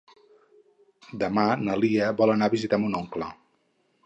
Demà 1.25 1.43
na 1.67 1.75
Lia 1.83 2.09
vol 2.23 2.35
anar 2.37 2.49
a 2.51 2.55
visitar 2.57 2.81
mon 2.87 2.99
oncle. 3.03 3.31